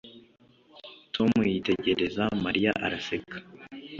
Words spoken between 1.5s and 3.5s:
yitegereza Mariya araseka